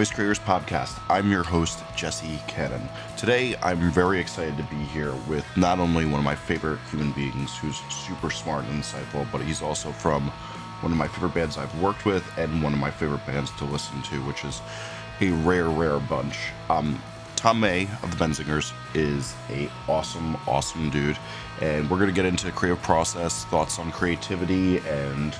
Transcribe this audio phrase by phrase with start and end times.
[0.00, 0.98] Noise Creators Podcast.
[1.10, 2.80] I'm your host, Jesse Cannon.
[3.18, 7.12] Today, I'm very excited to be here with not only one of my favorite human
[7.12, 10.28] beings who's super smart and insightful, but he's also from
[10.80, 13.66] one of my favorite bands I've worked with and one of my favorite bands to
[13.66, 14.62] listen to, which is
[15.20, 16.48] a rare, rare bunch.
[16.70, 16.98] Um,
[17.36, 21.18] Tom May of the Menzingers is a awesome, awesome dude,
[21.60, 25.36] and we're gonna get into creative process, thoughts on creativity, and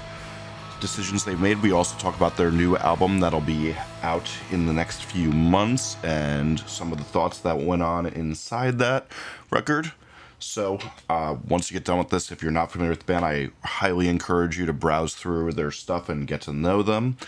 [0.81, 1.63] decisions they've made.
[1.63, 5.97] We also talk about their new album that'll be out in the next few months
[6.03, 9.07] and some of the thoughts that went on inside that
[9.51, 9.93] record.
[10.39, 13.25] So, uh, once you get done with this, if you're not familiar with the band,
[13.25, 17.19] I highly encourage you to browse through their stuff and get to know them.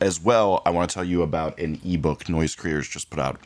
[0.00, 3.40] As well, I want to tell you about an ebook Noise Creators just put out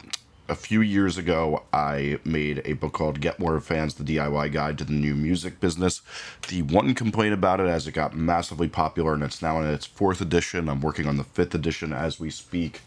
[0.48, 4.78] a few years ago, I made a book called Get More Fans The DIY Guide
[4.78, 6.00] to the New Music Business.
[6.48, 9.86] The one complaint about it, as it got massively popular and it's now in its
[9.86, 12.80] fourth edition, I'm working on the fifth edition as we speak.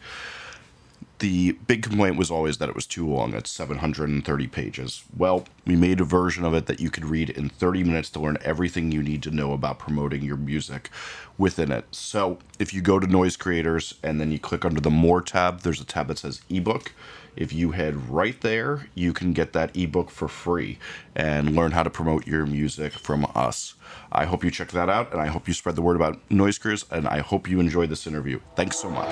[1.19, 3.35] The big complaint was always that it was too long.
[3.35, 5.03] It's 730 pages.
[5.15, 8.19] Well, we made a version of it that you could read in 30 minutes to
[8.19, 10.89] learn everything you need to know about promoting your music
[11.37, 11.85] within it.
[11.91, 15.59] So, if you go to Noise Creators and then you click under the More tab,
[15.59, 16.91] there's a tab that says ebook
[17.35, 20.77] if you head right there, you can get that ebook for free
[21.15, 23.75] and learn how to promote your music from us.
[24.11, 26.57] I hope you check that out, and I hope you spread the word about Noise
[26.57, 28.39] Creators, and I hope you enjoy this interview.
[28.55, 29.09] Thanks so much.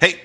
[0.00, 0.20] Hey,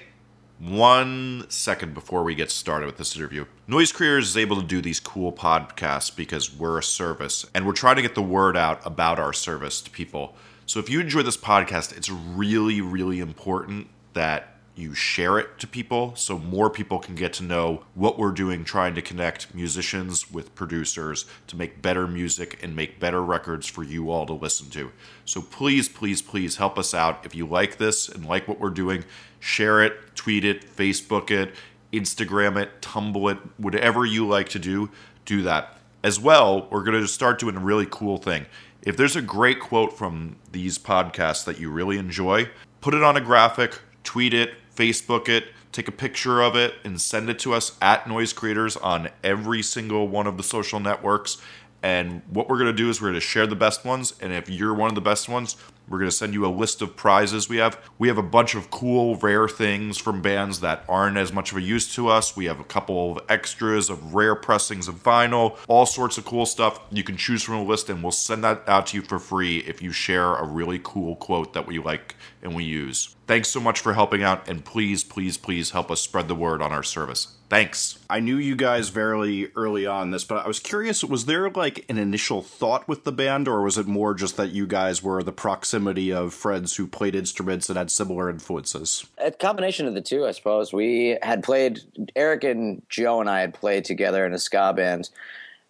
[0.60, 3.46] one second before we get started with this interview.
[3.68, 7.74] Noise Creators is able to do these cool podcasts because we're a service, and we're
[7.74, 10.36] trying to get the word out about our service to people.
[10.68, 15.66] So if you enjoy this podcast, it's really, really important that you share it to
[15.66, 20.30] people so more people can get to know what we're doing trying to connect musicians
[20.30, 24.70] with producers to make better music and make better records for you all to listen
[24.72, 24.92] to.
[25.24, 27.26] So please, please, please help us out.
[27.26, 29.06] If you like this and like what we're doing,
[29.40, 31.56] share it, tweet it, Facebook it,
[31.94, 34.90] Instagram it, Tumble it, whatever you like to do,
[35.24, 35.78] do that.
[36.04, 38.46] As well, we're going to start doing a really cool thing
[38.88, 42.50] if there's a great quote from these podcasts that you really enjoy,
[42.80, 47.02] put it on a graphic, tweet it, Facebook it, take a picture of it, and
[47.02, 51.38] send it to us at Noise Creators on every single one of the social networks.
[51.84, 54.14] And what we're going to do is we're going to share the best ones.
[54.22, 55.58] And if you're one of the best ones,
[55.90, 57.80] we're going to send you a list of prizes we have.
[57.98, 61.58] We have a bunch of cool, rare things from bands that aren't as much of
[61.58, 62.36] a use to us.
[62.36, 66.46] We have a couple of extras of rare pressings of vinyl, all sorts of cool
[66.46, 66.80] stuff.
[66.92, 69.60] You can choose from a list, and we'll send that out to you for free
[69.60, 72.16] if you share a really cool quote that we like
[72.48, 73.16] and we use.
[73.28, 76.62] Thanks so much for helping out, and please, please, please help us spread the word
[76.62, 77.36] on our service.
[77.50, 78.00] Thanks.
[78.10, 81.86] I knew you guys very early on this, but I was curious was there like
[81.90, 85.22] an initial thought with the band, or was it more just that you guys were
[85.24, 89.06] the proximity of friends who played instruments and had similar influences?
[89.18, 90.72] A combination of the two, I suppose.
[90.72, 91.82] We had played,
[92.16, 95.10] Eric and Joe and I had played together in a ska band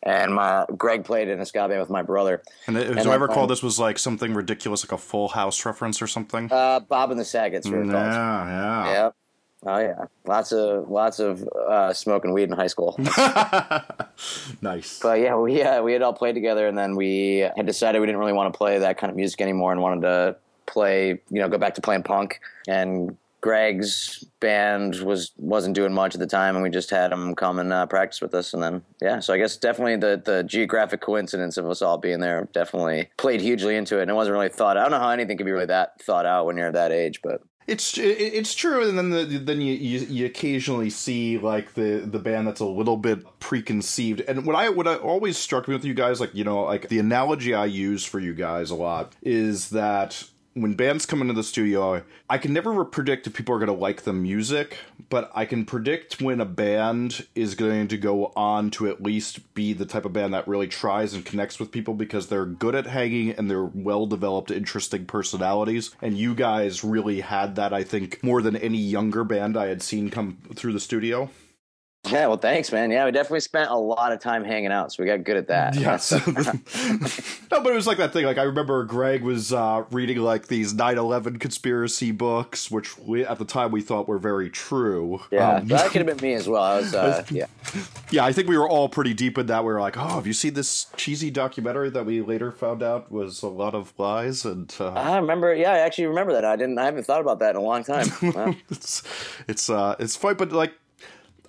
[0.08, 2.42] and my Greg played in a ska band with my brother.
[2.66, 5.66] And, it, and I recall um, this was like something ridiculous, like a Full House
[5.66, 6.50] reference or something?
[6.52, 7.68] Uh, Bob and the Saggets.
[7.68, 9.10] Yeah, yeah, yeah.
[9.66, 12.96] Oh yeah, lots of lots of uh, smoking weed in high school.
[14.62, 15.00] nice.
[15.00, 18.06] But yeah, we uh, we had all played together, and then we had decided we
[18.06, 21.42] didn't really want to play that kind of music anymore, and wanted to play, you
[21.42, 22.40] know, go back to playing punk.
[22.68, 27.36] And Greg's band was wasn't doing much at the time, and we just had him
[27.36, 28.54] come and uh, practice with us.
[28.54, 32.20] And then yeah, so I guess definitely the the geographic coincidence of us all being
[32.20, 34.04] there definitely played hugely into it.
[34.04, 34.78] And it wasn't really thought.
[34.78, 37.22] I don't know how anything can be really that thought out when you're that age,
[37.22, 41.98] but it's it's true, and then the, then you, you, you occasionally see like the
[42.10, 44.22] the band that's a little bit preconceived.
[44.22, 46.88] And what I what I always struck me with you guys, like you know, like
[46.88, 50.24] the analogy I use for you guys a lot is that
[50.62, 53.74] when bands come into the studio, I can never predict if people are going to
[53.74, 54.78] like the music,
[55.10, 59.54] but I can predict when a band is going to go on to at least
[59.54, 62.76] be the type of band that really tries and connects with people because they're good
[62.76, 65.92] at hanging and they're well developed, interesting personalities.
[66.02, 69.82] And you guys really had that, I think, more than any younger band I had
[69.82, 71.30] seen come through the studio.
[72.12, 72.92] Yeah, well, thanks, man.
[72.92, 75.48] Yeah, we definitely spent a lot of time hanging out, so we got good at
[75.48, 75.76] that.
[75.76, 76.12] Yes.
[77.52, 78.26] no, but it was like that thing.
[78.26, 83.38] Like I remember Greg was uh, reading like these 9/11 conspiracy books, which we, at
[83.40, 85.22] the time we thought were very true.
[85.32, 86.64] Yeah, um, that could have been me as well.
[86.64, 87.46] I was, uh, yeah,
[88.10, 88.26] yeah.
[88.26, 89.64] I think we were all pretty deep in that.
[89.64, 93.12] We were like, oh, have you seen this cheesy documentary that we later found out
[93.12, 94.46] was a lot of lies?
[94.46, 95.54] And uh, I remember.
[95.54, 96.46] Yeah, I actually remember that.
[96.46, 96.78] I didn't.
[96.78, 98.08] I haven't thought about that in a long time.
[98.70, 99.04] it's
[99.48, 100.74] it's uh, it's fun, but like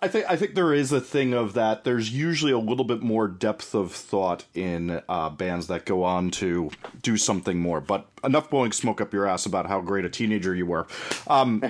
[0.00, 1.84] I think I think there is a thing of that.
[1.84, 6.30] There's usually a little bit more depth of thought in uh, bands that go on
[6.32, 6.70] to
[7.02, 7.80] do something more.
[7.80, 10.86] But enough blowing smoke up your ass about how great a teenager you were.
[11.26, 11.64] Um,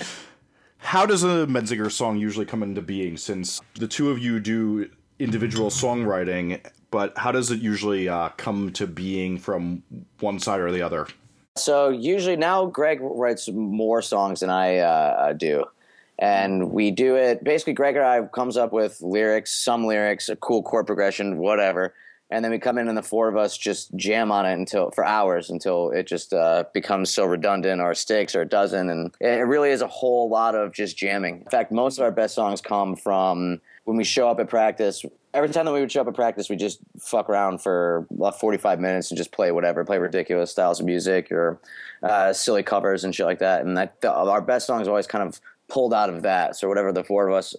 [0.78, 3.16] how does a Menzinger song usually come into being?
[3.16, 8.72] Since the two of you do individual songwriting, but how does it usually uh, come
[8.74, 9.82] to being from
[10.20, 11.08] one side or the other?
[11.56, 15.64] So usually now Greg writes more songs than I uh, do
[16.18, 20.36] and we do it basically greg and i comes up with lyrics some lyrics a
[20.36, 21.94] cool chord progression whatever.
[22.28, 24.90] And then we come in and the four of us just jam on it until
[24.90, 28.90] for hours until it just uh, becomes so redundant or sticks or it doesn't.
[28.90, 31.42] And it really is a whole lot of just jamming.
[31.42, 35.04] In fact most of our best songs come from when we show up at practice.
[35.34, 38.40] Every time that we would show up at practice we just fuck around for about
[38.40, 41.60] 45 minutes and just play whatever play ridiculous styles of music or
[42.02, 43.64] uh, silly covers and shit like that.
[43.64, 46.56] And that the, our best songs always kind of pulled out of that.
[46.56, 47.54] So whatever the four of us,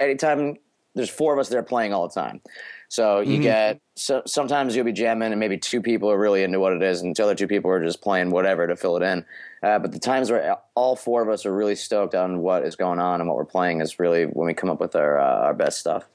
[0.00, 0.56] anytime
[0.94, 2.40] there's four of us there playing all the time.
[2.88, 3.42] So you mm-hmm.
[3.42, 6.82] get so sometimes you'll be jamming and maybe two people are really into what it
[6.82, 9.24] is, and the other two people are just playing whatever to fill it in.
[9.62, 12.76] Uh, but the times where all four of us are really stoked on what is
[12.76, 15.46] going on and what we're playing is really when we come up with our uh,
[15.46, 16.06] our best stuff.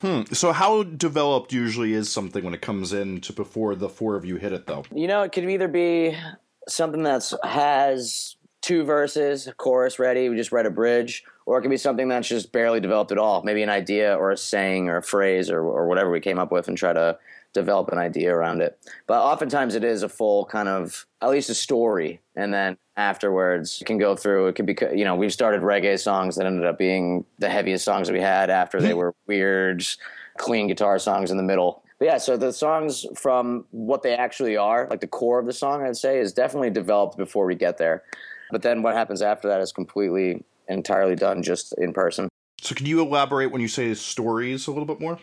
[0.00, 0.22] Hmm.
[0.32, 4.24] So how developed usually is something when it comes in to before the four of
[4.24, 4.84] you hit it though?
[4.94, 6.16] You know, it could either be
[6.68, 8.35] something that's has
[8.66, 10.28] two verses, chorus ready.
[10.28, 13.18] We just write a bridge, or it could be something that's just barely developed at
[13.18, 13.44] all.
[13.44, 16.50] Maybe an idea or a saying or a phrase or, or whatever we came up
[16.50, 17.16] with and try to
[17.54, 18.76] develop an idea around it.
[19.06, 23.80] But oftentimes it is a full kind of at least a story, and then afterwards
[23.80, 24.48] it can go through.
[24.48, 27.84] It could be you know we've started reggae songs that ended up being the heaviest
[27.84, 28.98] songs that we had after they hmm.
[28.98, 29.86] were weird,
[30.38, 31.84] clean guitar songs in the middle.
[32.00, 35.52] But yeah, so the songs from what they actually are, like the core of the
[35.52, 38.02] song, I'd say, is definitely developed before we get there.
[38.50, 42.28] But then what happens after that is completely entirely done just in person.
[42.60, 45.18] So can you elaborate when you say stories a little bit more?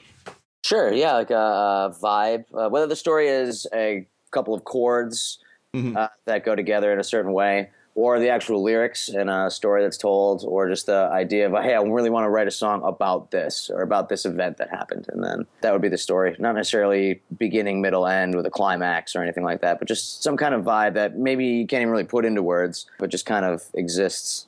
[0.66, 0.94] Sure.
[0.94, 2.46] Yeah, like a, vibe.
[2.54, 5.40] Uh, whether the story is a couple of chords
[5.74, 5.98] mm-hmm.
[5.98, 9.84] uh, that go together in a certain way, or the actual lyrics and a story
[9.84, 12.81] that's told, or just the idea of, hey, I really want to write a song
[12.84, 15.06] about this or about this event that happened.
[15.10, 16.36] And then that would be the story.
[16.40, 20.38] Not necessarily beginning, middle, end with a climax or anything like that, but just some
[20.38, 23.45] kind of vibe that maybe you can't even really put into words, but just kind
[23.45, 24.48] of exists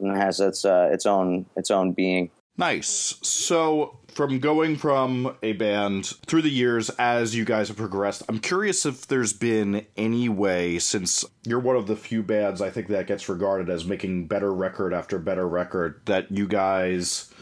[0.00, 2.30] and has its, uh, its, own, its own being.
[2.56, 3.18] Nice.
[3.22, 8.38] So, from going from a band through the years as you guys have progressed, I'm
[8.38, 12.86] curious if there's been any way, since you're one of the few bands I think
[12.88, 17.33] that gets regarded as making better record after better record, that you guys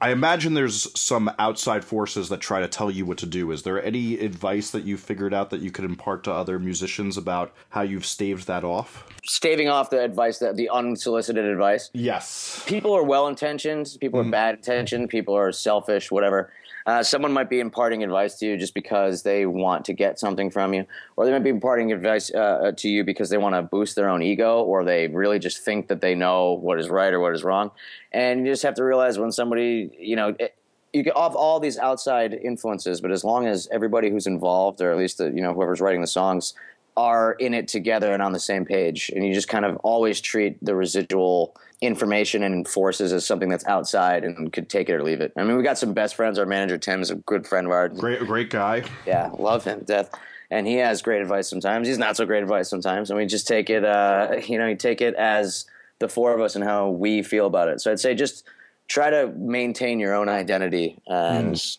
[0.00, 3.50] I imagine there's some outside forces that try to tell you what to do.
[3.52, 7.16] Is there any advice that you figured out that you could impart to other musicians
[7.16, 9.06] about how you've staved that off?
[9.24, 11.90] Staving off the advice that the unsolicited advice.
[11.94, 12.62] Yes.
[12.66, 13.96] People are well intentioned.
[14.00, 14.32] People are mm.
[14.32, 15.08] bad intentioned.
[15.08, 16.10] People are selfish.
[16.10, 16.52] Whatever.
[16.86, 20.50] Uh, someone might be imparting advice to you just because they want to get something
[20.50, 20.84] from you,
[21.16, 23.96] or they might be imparting advice uh, uh to you because they want to boost
[23.96, 27.20] their own ego, or they really just think that they know what is right or
[27.20, 27.70] what is wrong.
[28.12, 30.54] And you just have to realize when somebody, you know, it,
[30.94, 34.92] you get off all these outside influences, but as long as everybody who's involved, or
[34.92, 36.54] at least the, you know whoever's writing the songs,
[36.96, 40.20] are in it together and on the same page, and you just kind of always
[40.20, 45.02] treat the residual information and forces as something that's outside and could take it or
[45.02, 45.32] leave it.
[45.36, 46.38] I mean, we got some best friends.
[46.38, 47.98] Our manager Tim is a good friend of ours.
[47.98, 48.84] Great, great guy.
[49.06, 50.10] Yeah, love him death.
[50.50, 51.88] And he has great advice sometimes.
[51.88, 53.84] He's not so great advice sometimes, and we just take it.
[53.84, 55.66] Uh, you know, you take it as
[55.98, 57.80] the four of us and how we feel about it.
[57.80, 58.44] So I'd say just
[58.88, 61.54] try to maintain your own identity and.
[61.54, 61.78] Mm.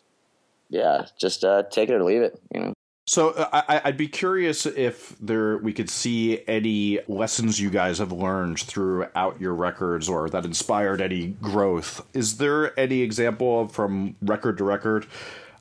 [0.68, 2.42] Yeah, just uh, take it or leave it.
[2.52, 2.74] You know.
[3.08, 8.00] So uh, I, would be curious if there we could see any lessons you guys
[8.00, 12.04] have learned throughout your records, or that inspired any growth.
[12.14, 15.06] Is there any example from record to record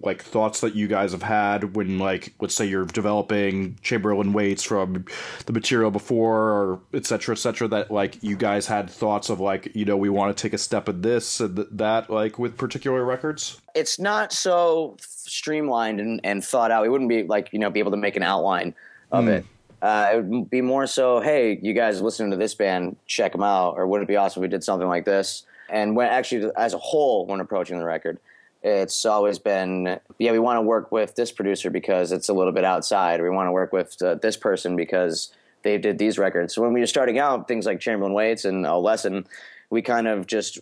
[0.05, 4.63] like thoughts that you guys have had when like let's say you're developing Chamberlain Waits
[4.63, 5.05] from
[5.47, 9.41] the material before or et cetera, et cetera, that like you guys had thoughts of
[9.41, 12.57] like, you know, we want to take a step of this and that like with
[12.57, 13.61] particular records?
[13.75, 16.83] It's not so streamlined and, and thought out.
[16.83, 18.75] We wouldn't be like, you know, be able to make an outline
[19.11, 19.39] of mm.
[19.39, 19.47] it.
[19.83, 23.43] Uh, it would be more so, hey, you guys listening to this band, check them
[23.43, 23.73] out.
[23.77, 25.45] Or wouldn't it be awesome if we did something like this?
[25.69, 28.19] And when actually, as a whole, when approaching the record,
[28.65, 32.53] it's always been yeah we want to work with this producer because it's a little
[32.53, 33.23] bit outside.
[33.23, 36.55] We want to work with uh, this person because they did these records.
[36.55, 39.27] So when we were starting out things like chamberlain waits and a lesson
[39.71, 40.59] we kind of just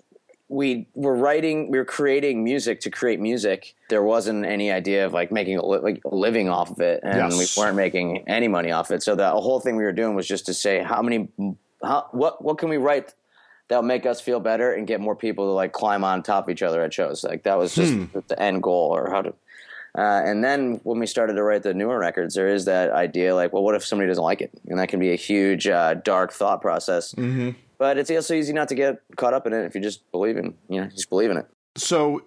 [0.48, 3.74] we were writing we were creating music to create music.
[3.88, 7.00] There wasn't any idea of like making a, li- like a living off of it
[7.02, 7.56] and yes.
[7.56, 9.02] we weren't making any money off it.
[9.02, 11.28] So the whole thing we were doing was just to say how many
[11.82, 13.14] how what what can we write
[13.72, 16.50] that'll make us feel better and get more people to like climb on top of
[16.50, 17.24] each other at shows.
[17.24, 17.94] Like that was just
[18.28, 19.30] the end goal, or how to.
[19.96, 23.34] Uh, and then when we started to write the newer records, there is that idea
[23.34, 24.50] like, well, what if somebody doesn't like it?
[24.68, 27.14] And that can be a huge, uh, dark thought process.
[27.14, 27.50] Mm-hmm.
[27.78, 30.36] But it's also easy not to get caught up in it if you just believe
[30.36, 31.46] in, you know, just believe in it.
[31.76, 32.22] So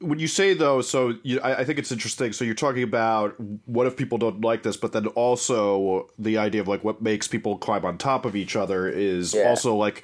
[0.00, 2.32] when you say though, so you, I, I think it's interesting.
[2.32, 3.34] So you're talking about
[3.66, 7.28] what if people don't like this, but then also the idea of like what makes
[7.28, 9.48] people climb on top of each other is Yeah.
[9.50, 10.02] also like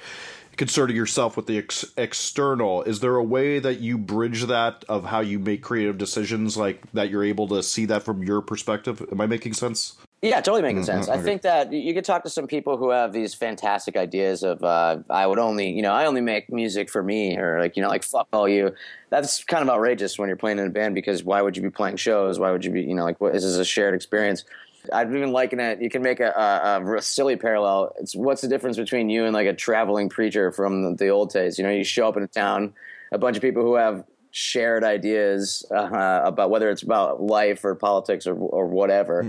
[0.61, 2.83] concerning yourself with the ex- external.
[2.83, 6.83] Is there a way that you bridge that of how you make creative decisions, like
[6.91, 9.03] that you're able to see that from your perspective?
[9.11, 9.97] Am I making sense?
[10.21, 11.09] Yeah, totally making sense.
[11.09, 14.63] I think that you could talk to some people who have these fantastic ideas of
[14.63, 17.81] uh, I would only, you know, I only make music for me, or like, you
[17.81, 18.75] know, like fuck all you.
[19.09, 21.71] That's kind of outrageous when you're playing in a band because why would you be
[21.71, 22.37] playing shows?
[22.37, 24.45] Why would you be, you know, like what this a shared experience.
[24.91, 25.81] I've even liken it.
[25.81, 27.93] You can make a, a, a silly parallel.
[27.99, 31.31] It's what's the difference between you and like a traveling preacher from the, the old
[31.31, 31.57] days?
[31.57, 32.73] You know, you show up in a town,
[33.11, 37.75] a bunch of people who have shared ideas uh, about whether it's about life or
[37.75, 39.23] politics or, or whatever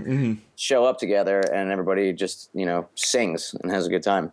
[0.55, 4.31] show up together and everybody just you know sings and has a good time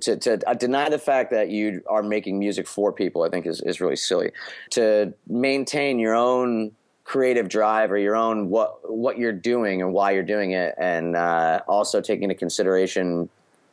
[0.00, 3.46] to, to uh, deny the fact that you are making music for people i think
[3.46, 4.30] is, is really silly
[4.70, 6.70] to maintain your own
[7.04, 11.16] creative drive or your own what what you're doing and why you're doing it and
[11.16, 13.28] uh, also taking into consideration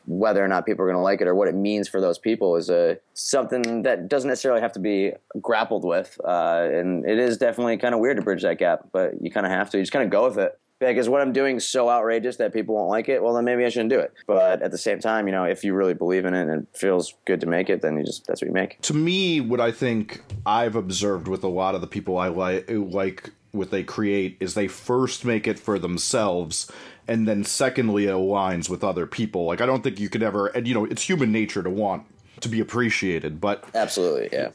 [0.09, 2.17] whether or not people are going to like it or what it means for those
[2.17, 6.19] people is a something that doesn't necessarily have to be grappled with.
[6.25, 9.45] Uh, and it is definitely kind of weird to bridge that gap, but you kind
[9.45, 9.77] of have to.
[9.77, 10.57] You just kind of go with it.
[10.79, 13.65] Because what I'm doing is so outrageous that people won't like it, well, then maybe
[13.65, 14.13] I shouldn't do it.
[14.27, 16.77] But at the same time, you know, if you really believe in it and it
[16.77, 18.81] feels good to make it, then you just that's what you make.
[18.83, 22.69] to me, what I think I've observed with a lot of the people I like,
[22.69, 26.71] like what they create is they first make it for themselves,
[27.07, 29.45] and then secondly, it aligns with other people.
[29.45, 32.03] Like I don't think you could ever, and you know, it's human nature to want
[32.39, 34.51] to be appreciated, but Absolutely, yeah.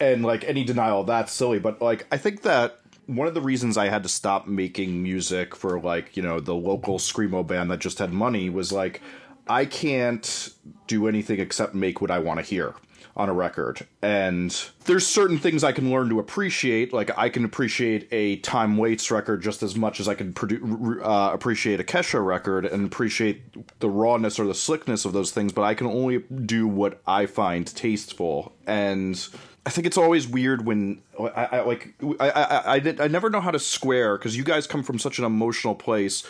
[0.00, 2.80] and like any denial that's silly but like i think that
[3.14, 6.54] one of the reasons i had to stop making music for like you know the
[6.54, 9.00] local screamo band that just had money was like
[9.48, 10.50] i can't
[10.86, 12.74] do anything except make what i want to hear
[13.16, 13.86] on a record.
[14.02, 18.76] And there's certain things i can learn to appreciate like i can appreciate a Tom
[18.76, 22.86] Waits record just as much as i can produ- uh, appreciate a kesha record and
[22.86, 27.00] appreciate the rawness or the slickness of those things but i can only do what
[27.06, 28.52] i find tasteful.
[28.66, 29.28] And
[29.66, 33.28] I think it's always weird when I, I like I, I I did I never
[33.28, 36.26] know how to square because you guys come from such an emotional place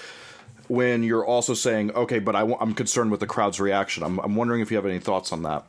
[0.69, 4.03] when you're also saying okay, but I, am concerned with the crowd's reaction.
[4.03, 5.65] I'm I'm wondering if you have any thoughts on that.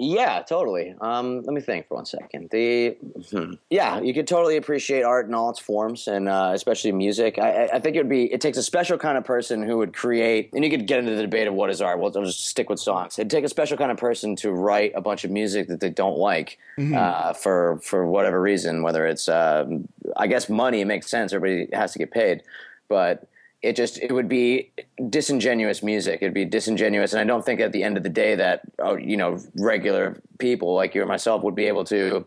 [0.00, 0.92] Yeah, totally.
[1.00, 2.50] Um, let me think for one second.
[2.50, 2.96] The
[3.30, 3.52] hmm.
[3.70, 7.38] yeah, you could totally appreciate art in all its forms, and uh, especially music.
[7.38, 8.24] I, I- think it would be.
[8.32, 11.14] It takes a special kind of person who would create, and you could get into
[11.14, 12.00] the debate of what is art.
[12.00, 13.18] Well, I'll just stick with songs.
[13.20, 15.90] It'd take a special kind of person to write a bunch of music that they
[15.90, 16.58] don't like
[16.96, 18.82] uh, for for whatever reason.
[18.82, 19.86] Whether it's, um,
[20.16, 20.80] I guess, money.
[20.80, 21.32] It makes sense.
[21.32, 22.42] Everybody has to get paid,
[22.88, 23.28] but
[23.64, 24.70] it just it would be
[25.08, 28.34] disingenuous music it'd be disingenuous and i don't think at the end of the day
[28.34, 32.26] that oh, you know regular people like you or myself would be able to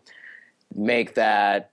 [0.76, 1.72] make that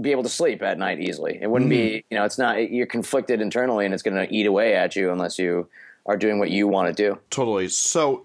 [0.00, 2.06] be able to sleep at night easily it wouldn't be mm-hmm.
[2.10, 5.10] you know it's not you're conflicted internally and it's going to eat away at you
[5.10, 5.68] unless you
[6.06, 7.68] are doing what you want to do Totally.
[7.68, 8.24] So.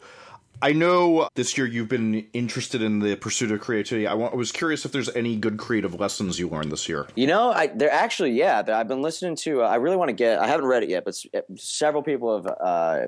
[0.61, 4.07] I know this year you've been interested in the pursuit of creativity.
[4.07, 7.07] I, wa- I was curious if there's any good creative lessons you learned this year.
[7.15, 8.63] You know, I they're actually yeah.
[8.67, 9.63] I've been listening to.
[9.63, 10.39] Uh, I really want to get.
[10.39, 11.25] I haven't read it yet, but s-
[11.57, 13.07] several people have uh,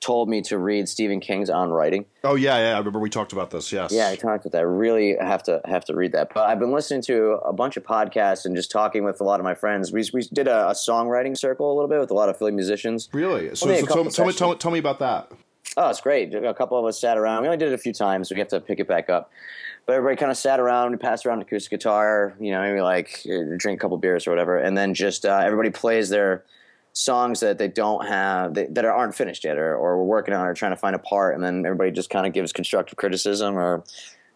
[0.00, 2.06] told me to read Stephen King's On Writing.
[2.24, 2.74] Oh yeah, yeah.
[2.74, 3.72] I remember we talked about this.
[3.72, 3.90] Yes.
[3.92, 4.58] Yeah, I talked about that.
[4.58, 6.32] I really have to have to read that.
[6.32, 9.40] But I've been listening to a bunch of podcasts and just talking with a lot
[9.40, 9.92] of my friends.
[9.92, 12.52] We we did a, a songwriting circle a little bit with a lot of Philly
[12.52, 13.08] musicians.
[13.12, 13.48] Really?
[13.56, 15.32] So, so tell, tell me, tell me about that.
[15.76, 16.34] Oh, it's great.
[16.34, 17.42] A couple of us sat around.
[17.42, 19.30] We only did it a few times, so we have to pick it back up.
[19.86, 23.22] But everybody kind of sat around, we passed around acoustic guitar, you know, maybe like
[23.26, 26.44] uh, drink a couple beers or whatever, and then just uh, everybody plays their
[26.92, 30.46] songs that they don't have that, that aren't finished yet, or, or we're working on,
[30.46, 33.56] or trying to find a part, and then everybody just kind of gives constructive criticism
[33.56, 33.84] or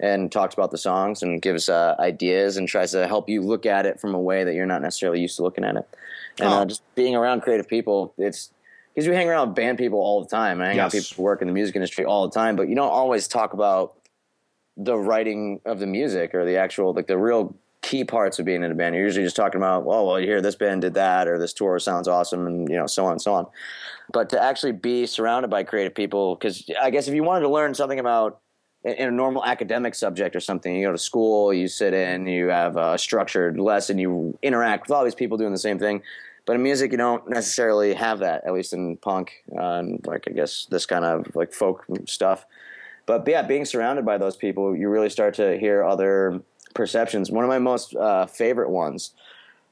[0.01, 3.65] and talks about the songs and gives uh, ideas and tries to help you look
[3.65, 5.89] at it from a way that you're not necessarily used to looking at it.
[6.41, 6.61] And Huh.
[6.61, 8.51] uh, just being around creative people, it's
[8.95, 10.61] because we hang around with band people all the time.
[10.61, 12.69] I hang out with people who work in the music industry all the time, but
[12.69, 13.97] you don't always talk about
[14.77, 18.63] the writing of the music or the actual like the real key parts of being
[18.63, 18.95] in a band.
[18.95, 21.53] You're usually just talking about, oh well, you hear this band did that or this
[21.53, 23.47] tour sounds awesome and you know so on and so on.
[24.13, 27.51] But to actually be surrounded by creative people, because I guess if you wanted to
[27.51, 28.41] learn something about
[28.85, 32.49] in a normal academic subject or something, you go to school, you sit in, you
[32.49, 36.03] have a structured lesson, you interact with all these people doing the same thing.
[36.47, 40.25] But in music, you don't necessarily have that, at least in punk uh, and like
[40.29, 42.45] I guess this kind of like folk stuff.
[43.07, 46.43] But yeah, being surrounded by those people, you really start to hear other
[46.75, 47.31] perceptions.
[47.31, 49.13] One of my most uh, favorite ones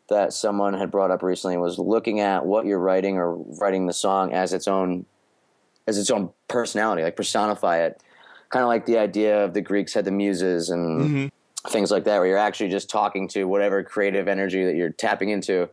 [0.09, 3.93] that someone had brought up recently was looking at what you're writing or writing the
[3.93, 5.07] song as its own
[5.87, 8.03] as its own personality, like personify it.
[8.51, 11.71] Kind of like the idea of the Greeks had the muses and mm-hmm.
[11.71, 15.31] things like that, where you're actually just talking to whatever creative energy that you're tapping
[15.31, 15.69] into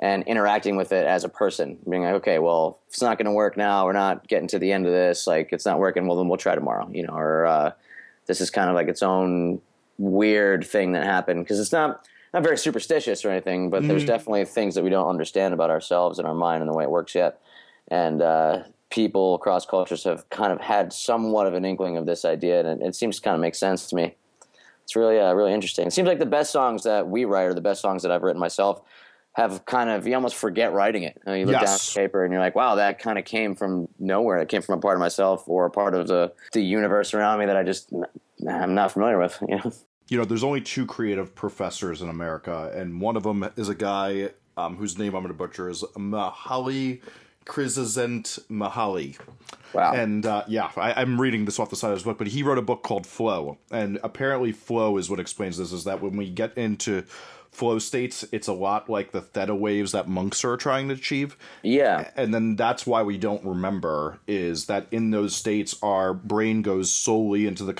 [0.00, 3.26] and interacting with it as a person, being like, okay, well, if it's not going
[3.26, 6.06] to work now, we're not getting to the end of this, like it's not working,
[6.06, 7.70] well, then we'll try tomorrow, you know, or uh,
[8.26, 9.60] this is kind of like its own
[9.98, 13.88] weird thing that happened because it's not not very superstitious or anything, but mm-hmm.
[13.88, 16.84] there's definitely things that we don't understand about ourselves and our mind and the way
[16.84, 17.40] it works yet.
[17.88, 22.24] And uh, people across cultures have kind of had somewhat of an inkling of this
[22.24, 24.14] idea, and it, it seems to kind of make sense to me.
[24.84, 25.86] It's really, uh, really interesting.
[25.86, 28.22] It seems like the best songs that we write are the best songs that I've
[28.22, 28.82] written myself.
[29.40, 31.20] Have kind of you almost forget writing it.
[31.24, 31.94] You, know, you look yes.
[31.94, 34.38] down at paper and you're like, wow, that kind of came from nowhere.
[34.38, 37.38] It came from a part of myself or a part of the the universe around
[37.38, 37.92] me that I just
[38.48, 39.38] I'm not familiar with.
[39.48, 39.72] You know
[40.10, 43.74] you know, there's only two creative professors in America, and one of them is a
[43.76, 47.00] guy um, whose name I'm going to butcher is Mihaly
[47.46, 49.18] Csikszentmihalyi.
[49.72, 49.92] Wow.
[49.92, 52.42] And uh, yeah, I, am reading this off the side of his book, but he
[52.42, 55.70] wrote a book called Flow, and apparently flow is what explains this.
[55.70, 57.04] Is that when we get into
[57.50, 61.36] flow states, it's a lot like the theta waves that monks are trying to achieve.
[61.62, 62.10] Yeah.
[62.16, 66.92] And then that's why we don't remember is that in those states, our brain goes
[66.92, 67.74] solely into the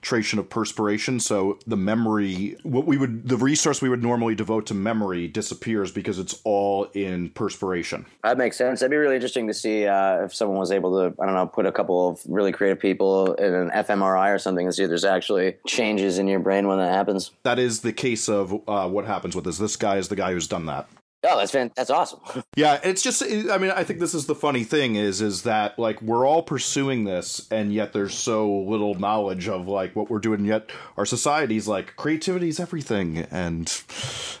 [0.00, 1.20] concentration of perspiration.
[1.20, 5.92] So the memory, what we would, the resource we would normally devote to memory disappears
[5.92, 8.06] because it's all in perspiration.
[8.24, 8.80] That makes sense.
[8.80, 11.46] That'd be really interesting to see uh, if someone was able to, I don't know,
[11.46, 14.88] put a couple of really creative people in an fMRI or something and see if
[14.88, 17.32] there's actually changes in your brain when that happens.
[17.42, 19.58] That is the case of uh, what happens with this.
[19.58, 20.88] This guy is the guy who's done that.
[21.22, 22.20] Oh, that's fan- that's awesome.
[22.56, 25.78] yeah, it's just I mean, I think this is the funny thing is is that
[25.78, 30.18] like we're all pursuing this and yet there's so little knowledge of like what we're
[30.18, 33.82] doing yet our society's like creativity is everything and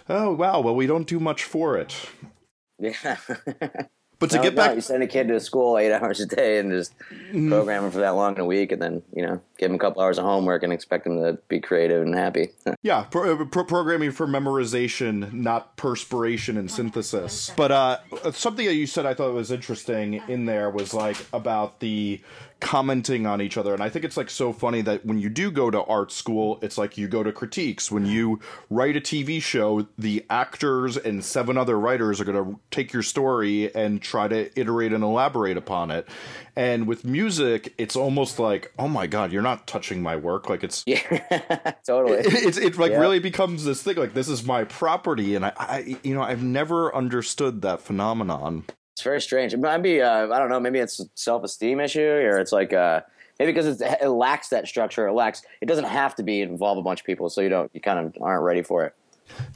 [0.08, 1.94] oh wow, well we don't do much for it.
[2.78, 3.16] Yeah.
[4.20, 6.58] But to no, get back, you send a kid to school eight hours a day
[6.58, 7.48] and just mm-hmm.
[7.48, 9.78] program him for that long in a week, and then you know give him a
[9.78, 12.50] couple hours of homework and expect him to be creative and happy.
[12.82, 17.50] yeah, pro- uh, pro- programming for memorization, not perspiration and synthesis.
[17.56, 17.98] But uh,
[18.32, 22.20] something that you said I thought was interesting in there was like about the
[22.60, 23.72] commenting on each other.
[23.74, 26.58] And i think it's like so funny that when you do go to art school
[26.62, 27.90] it's like you go to critiques.
[27.90, 32.60] When you write a tv show the actors and seven other writers are going to
[32.70, 36.06] take your story and try to iterate and elaborate upon it.
[36.56, 40.48] And with music it's almost like oh my god you're not touching my work.
[40.48, 42.18] Like it's yeah totally.
[42.18, 43.00] It, it's it like yeah.
[43.00, 45.34] really becomes this thing like this is my property.
[45.34, 48.64] And I, I you know i've never understood that phenomenon
[49.00, 49.54] it's very strange.
[49.54, 52.52] It might be, uh, I don't know, maybe it's a self esteem issue or it's
[52.52, 53.00] like, uh,
[53.38, 55.08] maybe because it lacks that structure.
[55.08, 57.30] It lacks, it doesn't have to be involve a bunch of people.
[57.30, 58.94] So you don't, you kind of aren't ready for it.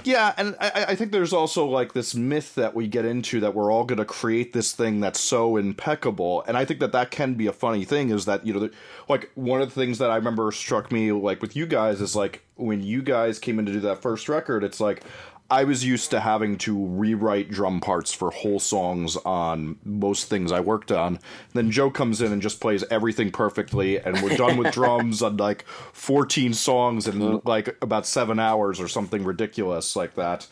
[0.04, 3.57] Yeah, and I, I, think there's also like this myth that we get into that
[3.57, 7.11] we're all going to create this thing that's so impeccable, and I think that that
[7.11, 8.11] can be a funny thing.
[8.11, 8.70] Is that you know,
[9.09, 12.14] like one of the things that I remember struck me like with you guys is
[12.14, 15.02] like when you guys came in to do that first record, it's like
[15.50, 20.50] I was used to having to rewrite drum parts for whole songs on most things
[20.50, 21.18] I worked on.
[21.52, 25.37] Then Joe comes in and just plays everything perfectly, and we're done with drums on
[25.37, 30.46] like 14 songs in like about seven hours or something ridiculous like that.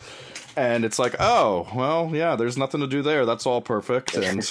[0.55, 3.25] And it's like, oh, well, yeah, there's nothing to do there.
[3.25, 4.15] That's all perfect.
[4.15, 4.47] And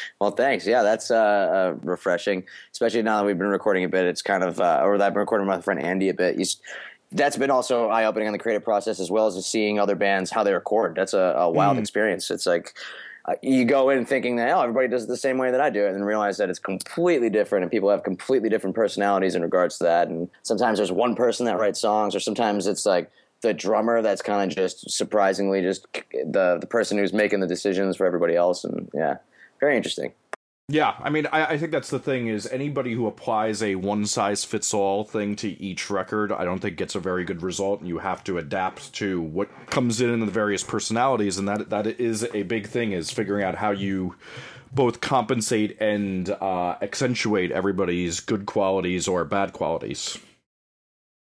[0.20, 0.64] well, thanks.
[0.64, 4.04] Yeah, that's uh, uh, refreshing, especially now that we've been recording a bit.
[4.04, 6.38] It's kind of, uh, or that I've been recording with my friend Andy a bit.
[6.38, 6.44] You,
[7.16, 10.30] that's been also eye opening on the creative process as well as seeing other bands
[10.30, 10.94] how they record.
[10.94, 11.80] That's a, a wild mm.
[11.80, 12.30] experience.
[12.30, 12.74] It's like
[13.24, 15.70] uh, you go in thinking that oh everybody does it the same way that I
[15.70, 19.34] do it, and then realize that it's completely different, and people have completely different personalities
[19.34, 20.08] in regards to that.
[20.08, 23.10] And sometimes there's one person that writes songs, or sometimes it's like
[23.42, 27.96] the drummer that's kind of just surprisingly just the the person who's making the decisions
[27.96, 28.64] for everybody else.
[28.64, 29.16] And yeah,
[29.60, 30.12] very interesting.
[30.68, 34.04] Yeah, I mean, I, I, think that's the thing is anybody who applies a one
[34.04, 37.78] size fits all thing to each record, I don't think gets a very good result,
[37.78, 41.70] and you have to adapt to what comes in in the various personalities, and that
[41.70, 44.16] that is a big thing is figuring out how you
[44.72, 50.18] both compensate and uh, accentuate everybody's good qualities or bad qualities.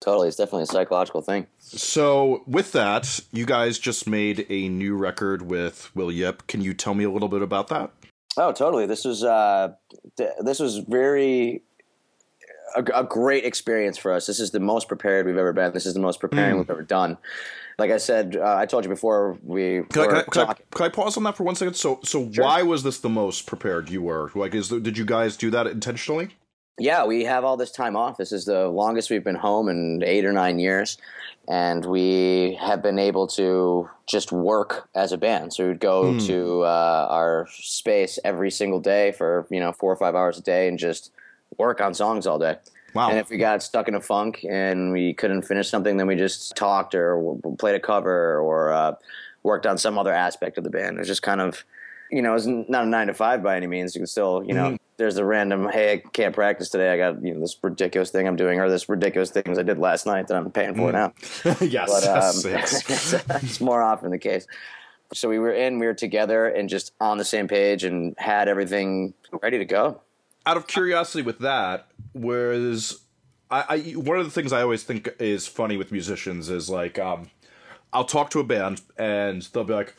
[0.00, 1.46] Totally, it's definitely a psychological thing.
[1.58, 6.46] So, with that, you guys just made a new record with Will Yip.
[6.46, 7.90] Can you tell me a little bit about that?
[8.36, 8.86] Oh, totally.
[8.86, 9.72] This was uh,
[10.16, 11.62] th- this was very
[12.76, 14.26] a, a, great experience for us.
[14.26, 15.72] This is the most prepared we've ever been.
[15.72, 16.58] This is the most preparing mm.
[16.58, 17.16] we've ever done.
[17.78, 20.54] Like I said, uh, I told you before we can I, can, I, can, I,
[20.74, 21.74] can I, pause on that for one second?
[21.74, 22.44] So, so sure.
[22.44, 24.30] why was this the most prepared you were?
[24.34, 26.30] Like, is did you guys do that intentionally?
[26.78, 28.18] Yeah, we have all this time off.
[28.18, 30.98] This is the longest we've been home in eight or nine years.
[31.48, 35.54] And we have been able to just work as a band.
[35.54, 36.18] So we'd go Hmm.
[36.26, 40.42] to uh, our space every single day for, you know, four or five hours a
[40.42, 41.12] day and just
[41.56, 42.56] work on songs all day.
[42.94, 43.08] Wow.
[43.10, 46.16] And if we got stuck in a funk and we couldn't finish something, then we
[46.16, 48.94] just talked or played a cover or uh,
[49.42, 50.96] worked on some other aspect of the band.
[50.96, 51.64] It was just kind of,
[52.10, 53.94] you know, it's not a nine to five by any means.
[53.94, 56.90] You can still, you know, there's the random, hey, I can't practice today.
[56.92, 59.78] I got you know this ridiculous thing I'm doing or this ridiculous things I did
[59.78, 61.12] last night that I'm paying for now.
[61.60, 63.12] yes, But yes, um, yes.
[63.42, 64.46] it's more often the case.
[65.12, 68.48] So we were in, we were together, and just on the same page, and had
[68.48, 70.00] everything ready to go.
[70.46, 73.02] out of curiosity with that was
[73.50, 76.98] I, I one of the things i always think is funny with musicians is like
[76.98, 77.30] um
[77.96, 79.94] i'll talk to a band and they'll be like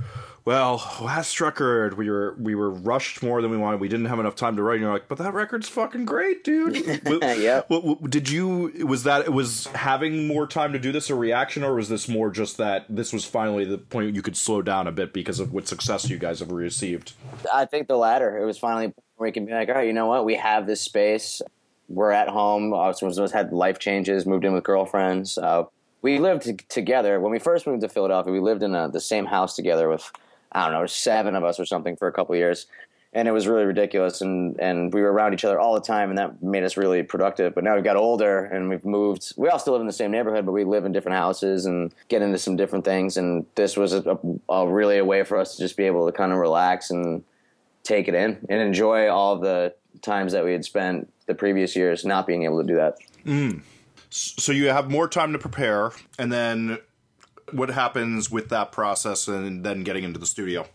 [0.46, 4.20] well last record we were we were rushed more than we wanted we didn't have
[4.20, 6.76] enough time to write and you're like but that record's fucking great dude
[7.22, 7.70] Yep.
[7.70, 11.64] What- what- did you was that was having more time to do this a reaction
[11.64, 14.88] or was this more just that this was finally the point you could slow down
[14.88, 17.14] a bit because of what success you guys have received
[17.54, 18.38] I think the latter.
[18.38, 20.26] It was finally where we can be like, all right, you know what?
[20.26, 21.42] We have this space.
[21.90, 22.72] We're at home.
[22.94, 25.38] Some of had life changes, moved in with girlfriends.
[25.38, 25.64] Uh,
[26.02, 27.20] we lived together.
[27.20, 30.12] When we first moved to Philadelphia, we lived in a, the same house together with,
[30.52, 32.68] I don't know, seven of us or something for a couple years.
[33.14, 34.22] And it was really ridiculous.
[34.22, 37.02] And, and we were around each other all the time, and that made us really
[37.04, 37.56] productive.
[37.56, 39.34] But now we got older and we've moved.
[39.38, 41.94] We all still live in the same neighborhood, but we live in different houses and
[42.10, 43.18] get into some different things.
[43.18, 46.06] And this was a, a, a really a way for us to just be able
[46.06, 47.24] to kind of relax and
[47.84, 52.06] take it in and enjoy all the times that we had spent the previous years
[52.06, 52.98] not being able to do that.
[53.26, 53.62] Mm.
[54.10, 56.80] So you have more time to prepare and then
[57.52, 60.66] what happens with that process and then getting into the studio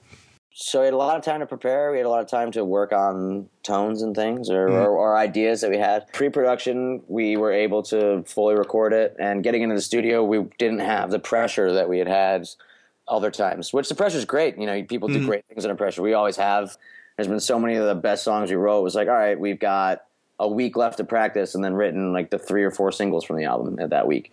[0.54, 1.90] So we had a lot of time to prepare.
[1.90, 4.76] We had a lot of time to work on tones and things or, mm-hmm.
[4.76, 6.12] or, or ideas that we had.
[6.12, 9.16] Pre production, we were able to fully record it.
[9.18, 12.48] And getting into the studio, we didn't have the pressure that we had had
[13.08, 14.58] other times, which the pressure is great.
[14.58, 15.26] You know, people do mm-hmm.
[15.26, 16.02] great things under pressure.
[16.02, 16.76] We always have.
[17.16, 18.80] There's been so many of the best songs we wrote.
[18.80, 20.02] It was like, all right, we've got
[20.42, 23.36] a week left to practice and then written like the three or four singles from
[23.36, 24.30] the album that week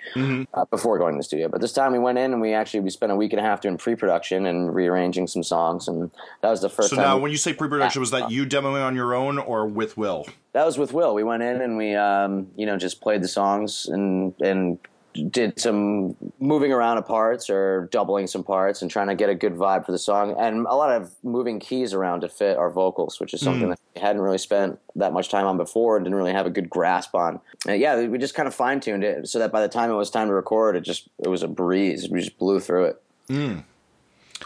[0.53, 1.47] uh, before going to the studio.
[1.47, 3.43] But this time we went in and we actually we spent a week and a
[3.43, 6.09] half doing pre-production and rearranging some songs, and
[6.41, 8.95] that was the first so now when you say pre-production was that you demoing on
[8.95, 11.13] your own or with will that was with Will.
[11.13, 14.79] We went in and we um, you know just played the songs and and
[15.13, 19.35] did some moving around of parts or doubling some parts and trying to get a
[19.35, 20.35] good vibe for the song.
[20.39, 23.71] And a lot of moving keys around to fit our vocals which is something mm.
[23.71, 26.51] that we hadn't really spent that much time on before and didn't really have a
[26.51, 27.39] good grasp on.
[27.67, 30.09] And yeah we just kind of fine-tuned it so that by the time it was
[30.09, 32.09] time to record it just it was a breeze.
[32.09, 33.01] We just blew through it.
[33.29, 33.63] Mm.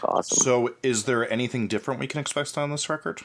[0.02, 0.36] Awesome.
[0.36, 3.20] So is there anything different we can expect on this record?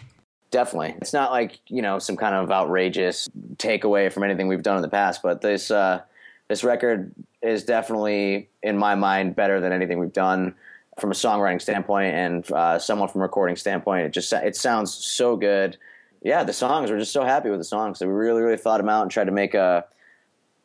[0.52, 0.96] Definitely.
[1.02, 4.82] It's not like you know some kind of outrageous takeaway from anything we've done in
[4.82, 6.02] the past but this uh
[6.50, 10.56] this record is definitely in my mind better than anything we've done
[11.00, 14.06] from a songwriting standpoint and uh, someone from a recording standpoint.
[14.06, 15.78] It just it sounds so good.
[16.22, 18.00] Yeah the songs we're just so happy with the songs.
[18.00, 19.86] So we really really thought them out and tried to make a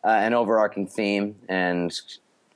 [0.02, 1.98] uh, an overarching theme and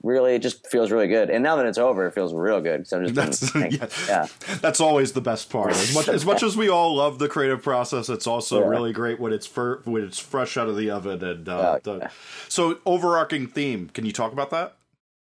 [0.03, 2.87] really it just feels really good and now that it's over it feels real good
[2.87, 3.89] so I'm just That's been- yeah.
[4.07, 4.27] yeah
[4.61, 5.73] That's always the best part.
[5.73, 8.69] As much as much as we all love the creative process, it's also Yeah.
[8.69, 11.23] really great when it's fir- when it's fresh out of the oven.
[11.25, 12.11] And uh, Yeah, the- yeah.
[12.49, 13.91] so overarching theme.
[13.93, 14.75] Can you talk about that?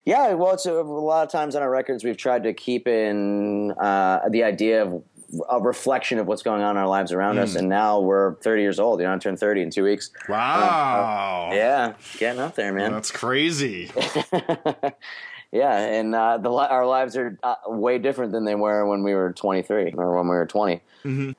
[0.06, 2.88] Yeah, well, it's a, a lot of times on our records we've tried to keep
[2.88, 5.04] in uh, the idea of
[5.50, 8.62] a reflection of what's going on in our lives around us, and now we're 30
[8.62, 9.00] years old.
[9.00, 10.10] You know, I turned 30 in two weeks.
[10.30, 12.92] Wow, Yeah, getting up there, man.
[12.92, 13.92] that's crazy.
[15.52, 19.14] yeah, and uh, the our lives are uh, way different than they were when we
[19.14, 20.82] were 23 or when we were 20.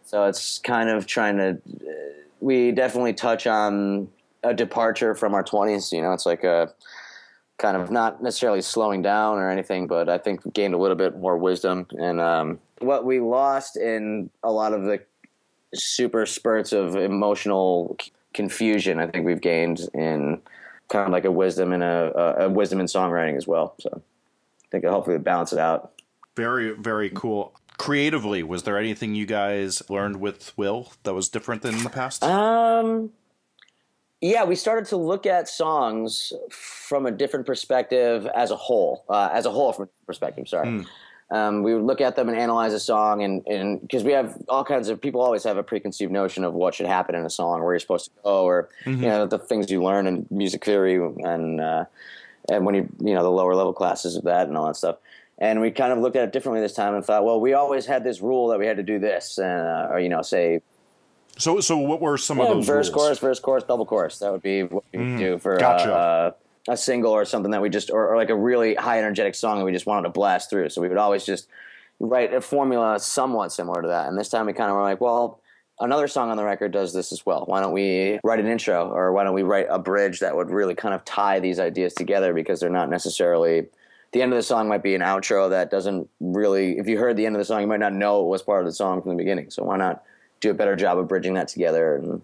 [0.04, 1.50] So it's kind of trying to.
[1.50, 1.92] Uh,
[2.40, 4.08] we definitely touch on
[4.42, 5.92] a departure from our 20s.
[5.92, 6.72] You know, it's like a
[7.58, 11.18] kind of not necessarily slowing down or anything, but I think gained a little bit
[11.18, 11.86] more wisdom.
[11.98, 15.00] And um, what we lost in a lot of the
[15.74, 17.96] super spurts of emotional
[18.34, 20.40] confusion, I think we've gained in
[20.88, 23.74] kind of like a wisdom and a, a, wisdom in songwriting as well.
[23.80, 25.92] So I think hopefully balance it out.
[26.36, 27.54] Very very cool.
[27.78, 31.90] Creatively, was there anything you guys learned with Will that was different than in the
[31.90, 32.24] past?
[32.24, 33.10] Um,
[34.20, 39.30] yeah, we started to look at songs from a different perspective as a whole, uh,
[39.32, 40.48] as a whole from perspective.
[40.48, 40.84] Sorry.
[41.30, 44.36] Um, we would look at them and analyze a song, and and because we have
[44.48, 47.30] all kinds of people always have a preconceived notion of what should happen in a
[47.30, 50.64] song, where you're supposed to go, or you know the things you learn in music
[50.64, 51.84] theory, and uh,
[52.50, 54.96] and when you you know the lower level classes of that and all that stuff.
[55.40, 57.86] And we kind of looked at it differently this time and thought, well, we always
[57.86, 60.62] had this rule that we had to do this, uh, or you know, say
[61.36, 62.94] So, so what were some Yeah, of those verse, rules?
[62.94, 64.18] chorus, verse, chorus, double chorus.
[64.18, 65.94] That would be what we would do for gotcha.
[65.94, 66.30] uh,
[66.68, 69.58] a single or something that we just, or, or like a really high energetic song
[69.58, 70.68] that we just wanted to blast through.
[70.68, 71.48] So we would always just
[71.98, 74.08] write a formula somewhat similar to that.
[74.08, 75.40] And this time we kind of were like, well,
[75.80, 77.44] another song on the record does this as well.
[77.46, 80.50] Why don't we write an intro or why don't we write a bridge that would
[80.50, 83.66] really kind of tie these ideas together because they're not necessarily.
[84.12, 86.78] The end of the song might be an outro that doesn't really.
[86.78, 88.60] If you heard the end of the song, you might not know it was part
[88.60, 89.50] of the song from the beginning.
[89.50, 90.02] So why not
[90.40, 92.22] do a better job of bridging that together and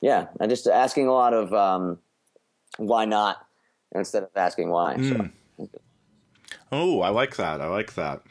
[0.00, 1.98] yeah, and just asking a lot of um,
[2.76, 3.44] why not
[3.94, 4.94] instead of asking why.
[4.96, 5.30] Mm.
[5.58, 5.68] So
[6.70, 7.60] Oh, I like that.
[7.60, 8.22] I like that.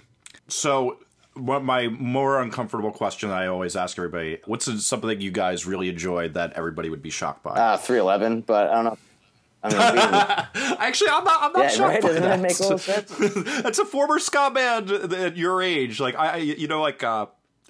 [0.48, 1.00] So,
[1.34, 6.34] what my more uncomfortable question I always ask everybody: What's something you guys really enjoyed
[6.36, 7.52] that everybody would be shocked by?
[7.52, 8.98] uh, three eleven, but I don't know.
[9.64, 11.44] I mean, we, Actually, I'm not.
[11.44, 12.02] I'm not yeah, shocked right?
[12.02, 12.40] by Doesn't that.
[12.42, 13.12] make a little sense?
[13.64, 16.00] That's a former ska band at your age.
[16.00, 17.26] Like I, I- you know, like uh,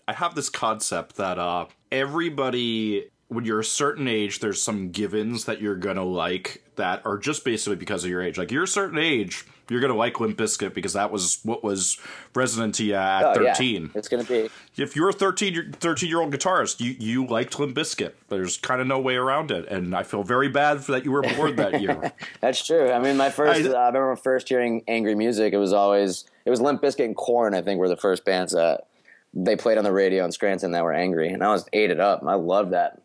[0.07, 5.45] I have this concept that uh, everybody, when you're a certain age, there's some givens
[5.45, 8.37] that you're gonna like that are just basically because of your age.
[8.37, 11.97] Like you're a certain age, you're gonna like Limp Bizkit because that was what was
[12.33, 13.53] resonant to you at Oh, yeah.
[13.53, 13.91] 13.
[13.95, 17.59] It's gonna be If you're a 13 year, 13 year old guitarist, you you liked
[17.59, 18.13] Limp Bizkit.
[18.29, 21.11] There's kind of no way around it, and I feel very bad for that you
[21.11, 22.13] were born that year.
[22.39, 22.91] that's true.
[22.91, 23.65] I mean, my first.
[23.65, 25.51] I- I, uh, I remember first hearing angry music.
[25.53, 27.53] It was always it was Limp Bizkit and Korn.
[27.53, 28.87] I think were the first bands that
[29.33, 31.99] they played on the radio in Scranton that were angry, and I was ate it
[31.99, 32.23] up.
[32.25, 33.01] I loved that.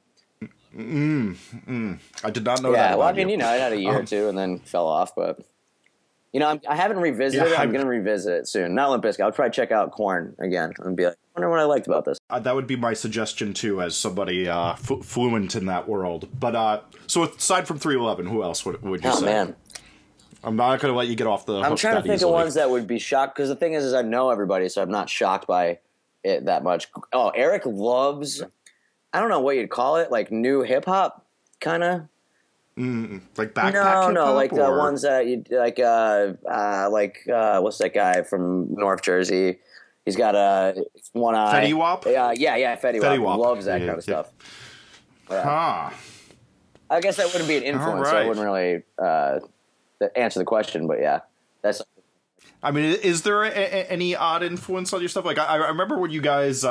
[0.79, 2.91] I did not know that.
[2.91, 4.87] yeah, well, I mean, you know, I had a year or two and then fell
[4.87, 5.39] off, but
[6.33, 7.57] you know, I'm, I haven't revisited Yeah, it.
[7.57, 8.75] I'm I'm- going to revisit it soon.
[8.75, 9.21] Not Limp Bizkit.
[9.21, 12.05] I'll probably check out Korn again and be like, I wonder what I liked about
[12.07, 12.19] this.
[12.31, 16.29] Uh, that would be my suggestion too, as somebody uh, f- fluent in that world.
[16.39, 19.17] But uh, so aside from 311, who else would, would you say?
[19.17, 19.27] Oh say?
[19.27, 19.57] man,
[20.43, 21.61] I'm not going to let you get off the.
[21.61, 22.31] I'm trying to think easily.
[22.33, 24.81] of ones that would be shocked because the thing is, is I know everybody, so
[24.83, 25.79] I'm not shocked by
[26.25, 26.89] it that much.
[27.13, 28.43] Oh, Eric loves.
[29.13, 31.27] I don't know what you'd call it, like new hip hop,
[31.61, 32.01] kind of.
[33.37, 33.73] like backpack.
[33.75, 35.79] No, no, like the ones that you like.
[35.79, 39.59] Uh, uh, like uh, what's that guy from North Jersey?
[40.07, 41.65] He's got a one eye.
[41.67, 42.07] Fetty Wap?
[42.07, 42.77] Yeah, yeah, yeah.
[42.77, 43.39] Fetty, Fetty Wap.
[43.39, 44.23] Loves that Yeah, kind of yeah.
[44.23, 44.33] stuff.
[45.31, 45.91] Yeah.
[45.91, 45.97] Huh.
[46.91, 48.09] I guess that wouldn't be an influence.
[48.09, 49.41] So I wouldn't really uh,
[50.17, 51.21] answer the question, but yeah,
[51.63, 51.83] that's
[52.65, 55.25] I mean, is there a, a, any odd influence on your stuff?
[55.25, 56.71] Like, I, I remember when you guys, uh,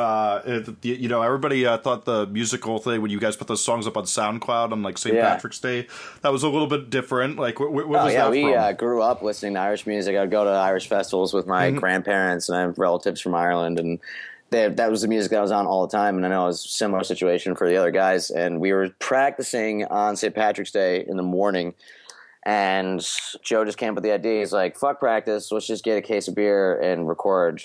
[0.67, 3.85] uh, you know, everybody uh, thought the musical thing when you guys put those songs
[3.87, 5.15] up on SoundCloud on like St.
[5.15, 5.33] Yeah.
[5.33, 5.87] Patrick's Day,
[6.21, 7.37] that was a little bit different.
[7.37, 8.53] Like, wh- wh- what Oh was yeah, that we from?
[8.53, 10.15] uh, grew up listening to Irish music.
[10.15, 13.99] I'd go to Irish festivals with my grandparents, and I have relatives from Ireland, and
[14.49, 16.15] they, that was the music that was on all the time.
[16.15, 18.29] And I know it was a similar situation for the other guys.
[18.31, 20.33] And we were practicing on St.
[20.33, 21.73] Patrick's Day in the morning,
[22.43, 23.05] and
[23.43, 24.39] Joe just came up with the idea.
[24.39, 25.51] He's like, "Fuck practice.
[25.51, 27.63] Let's just get a case of beer and record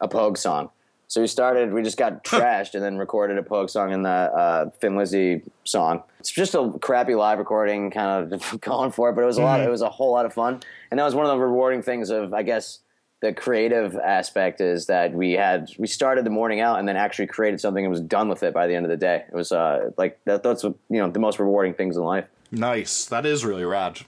[0.00, 0.70] a Pogue song."
[1.08, 1.72] So we started.
[1.72, 5.42] We just got trashed and then recorded a Pogue song and the uh, Thin Lizzy
[5.64, 6.02] song.
[6.20, 9.42] It's just a crappy live recording, kind of going for it, but it was a
[9.42, 9.60] lot.
[9.60, 12.10] It was a whole lot of fun, and that was one of the rewarding things
[12.10, 12.78] of, I guess,
[13.22, 17.28] the creative aspect is that we had we started the morning out and then actually
[17.28, 19.24] created something and was done with it by the end of the day.
[19.28, 22.26] It was uh, like that, that's you know the most rewarding things in life.
[22.52, 23.06] Nice.
[23.06, 24.00] That is really rad.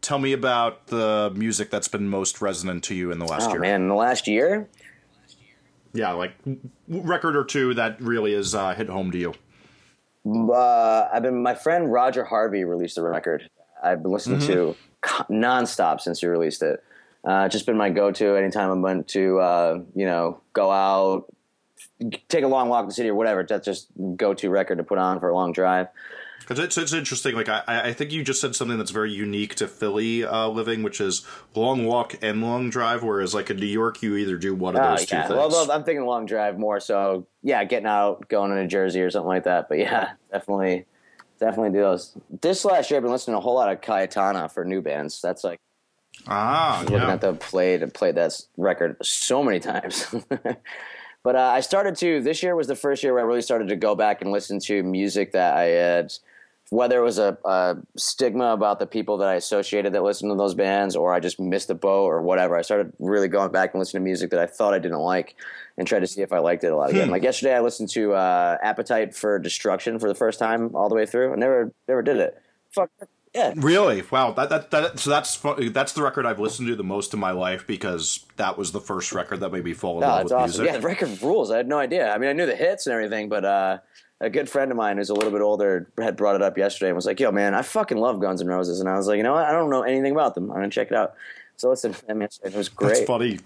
[0.00, 3.52] Tell me about the music that's been most resonant to you in the last Oh
[3.52, 3.60] year.
[3.60, 4.66] man, in the last year,
[5.92, 6.32] Yeah, like
[6.88, 9.34] record or two that really is uh, hit home to you.
[10.26, 13.48] uh, I've been my friend Roger Harvey released a record.
[13.82, 16.82] I've been listening to co- nonstop since he released it.
[17.22, 21.26] Uh, just been my go-to anytime I went to uh, you know go out,
[22.28, 23.44] take a long walk in the city or whatever.
[23.44, 25.88] That's just go-to record to put on for a long drive.
[26.50, 27.36] It's, it's interesting.
[27.36, 30.82] Like I, I think you just said something that's very unique to Philly uh, living,
[30.82, 33.04] which is long walk and long drive.
[33.04, 35.28] Whereas like in New York, you either do one of Oh, those two yeah.
[35.28, 35.38] things.
[35.38, 36.80] Well, I'm thinking long drive more.
[36.80, 39.68] So yeah, getting out, going to New Jersey or something like that.
[39.68, 40.86] But yeah, definitely,
[41.38, 42.16] definitely do those.
[42.40, 45.20] This last year, I've been listening to a whole lot of Cayetana for new bands.
[45.22, 45.60] That's like
[46.26, 47.12] ah, looking yeah.
[47.12, 50.12] at the played and played that record so many times.
[51.22, 52.20] but uh, I started to.
[52.20, 54.58] This year was the first year where I really started to go back and listen
[54.62, 56.12] to music that I had.
[56.70, 60.36] Whether it was a, a stigma about the people that I associated that listened to
[60.36, 63.74] those bands, or I just missed the boat, or whatever, I started really going back
[63.74, 65.34] and listening to music that I thought I didn't like,
[65.76, 67.10] and tried to see if I liked it a lot again.
[67.10, 70.94] Like yesterday, I listened to uh, "Appetite for Destruction" for the first time all the
[70.94, 71.32] way through.
[71.32, 72.40] I never, never did it.
[72.70, 72.90] Fuck
[73.34, 74.02] yeah, Really?
[74.10, 74.32] Wow.
[74.32, 77.30] That, that that so that's that's the record I've listened to the most in my
[77.30, 80.32] life because that was the first record that made me fall in Oh, love with
[80.32, 80.62] awesome.
[80.62, 80.66] music.
[80.66, 81.50] Yeah, the record rules.
[81.52, 82.12] I had no idea.
[82.12, 83.78] I mean, I knew the hits and everything, but uh,
[84.20, 86.88] a good friend of mine who's a little bit older had brought it up yesterday
[86.88, 89.16] and was like, "Yo, man, I fucking love Guns N' Roses," and I was like,
[89.16, 89.46] "You know what?
[89.46, 90.50] I don't know anything about them.
[90.50, 91.14] I'm gonna check it out."
[91.56, 92.94] So listen, I mean, it was great.
[92.94, 93.38] That's funny.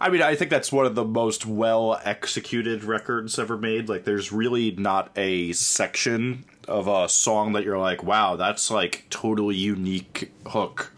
[0.00, 3.88] I mean, I think that's one of the most well executed records ever made.
[3.88, 9.06] Like, there's really not a section of a song that you're like, wow, that's like
[9.10, 10.92] totally unique hook.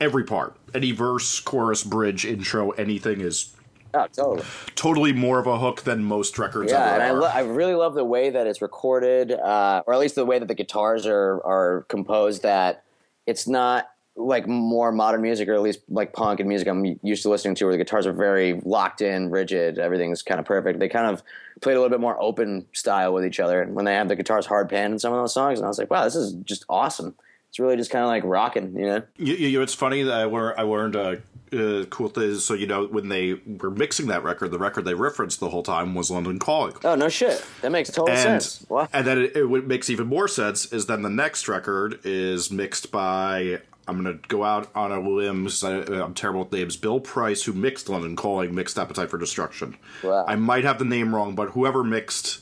[0.00, 3.54] Every part, any verse, chorus, bridge, intro, anything is
[3.94, 4.42] Oh, totally.
[4.74, 7.74] totally more of a hook than most records Yeah, ever and I, lo- I really
[7.74, 11.06] love the way that it's recorded, uh, or at least the way that the guitars
[11.06, 12.42] are are composed.
[12.42, 12.84] That
[13.26, 17.22] it's not like more modern music, or at least like punk and music I'm used
[17.24, 19.78] to listening to, where the guitars are very locked in, rigid.
[19.78, 20.78] Everything's kind of perfect.
[20.78, 21.22] They kind of
[21.60, 24.46] played a little bit more open style with each other when they have the guitars
[24.46, 26.64] hard panned in some of those songs, and I was like, wow, this is just
[26.70, 27.14] awesome.
[27.52, 29.02] It's really just kind of like rocking, you know?
[29.18, 32.36] You, you know, it's funny that I learned, I learned a uh, cool thing.
[32.36, 35.62] So, you know, when they were mixing that record, the record they referenced the whole
[35.62, 36.76] time was London Calling.
[36.82, 38.64] Oh no shit, that makes total and sense.
[38.70, 38.88] Wow.
[38.94, 42.50] and then it, it what makes even more sense is then the next record is
[42.50, 45.46] mixed by I'm gonna go out on a limb.
[45.62, 46.78] I, I'm terrible with names.
[46.78, 49.76] Bill Price, who mixed London Calling, mixed Appetite for Destruction.
[50.02, 50.24] Wow.
[50.26, 52.40] I might have the name wrong, but whoever mixed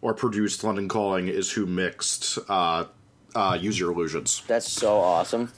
[0.00, 2.84] or produced London Calling is who mixed uh,
[3.34, 4.42] uh, Use Your Illusions.
[4.46, 5.52] That's so awesome.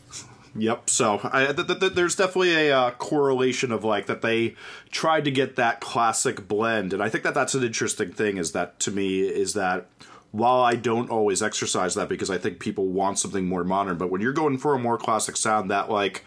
[0.56, 0.88] Yep.
[0.88, 4.54] So I, th- th- th- there's definitely a uh, correlation of like that they
[4.90, 8.36] tried to get that classic blend, and I think that that's an interesting thing.
[8.36, 9.88] Is that to me is that
[10.30, 14.10] while I don't always exercise that because I think people want something more modern, but
[14.10, 16.24] when you're going for a more classic sound, that like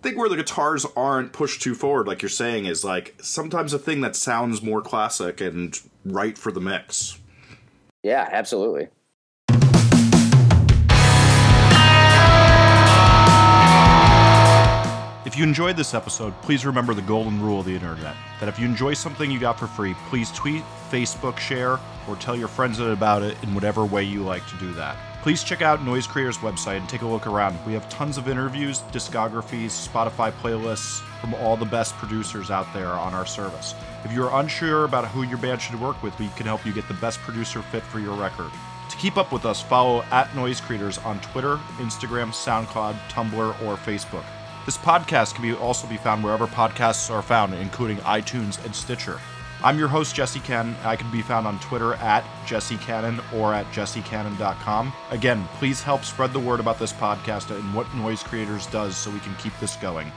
[0.00, 3.72] I think where the guitars aren't pushed too forward, like you're saying, is like sometimes
[3.72, 7.20] a thing that sounds more classic and right for the mix.
[8.02, 8.88] Yeah, absolutely.
[15.32, 18.58] If you enjoyed this episode, please remember the golden rule of the internet that if
[18.58, 22.78] you enjoy something you got for free, please tweet, Facebook, share, or tell your friends
[22.80, 24.94] about it in whatever way you like to do that.
[25.22, 27.56] Please check out Noise Creator's website and take a look around.
[27.64, 32.90] We have tons of interviews, discographies, Spotify playlists from all the best producers out there
[32.90, 33.74] on our service.
[34.04, 36.88] If you're unsure about who your band should work with, we can help you get
[36.88, 38.50] the best producer fit for your record.
[38.90, 43.76] To keep up with us, follow at Noise Creators on Twitter, Instagram, SoundCloud, Tumblr, or
[43.78, 44.24] Facebook.
[44.64, 49.20] This podcast can be also be found wherever podcasts are found, including iTunes and Stitcher.
[49.64, 50.76] I'm your host, Jesse Cannon.
[50.84, 54.92] I can be found on Twitter at Jesse Cannon or at jessecannon.com.
[55.10, 59.10] Again, please help spread the word about this podcast and what Noise Creators does so
[59.10, 60.12] we can keep this going.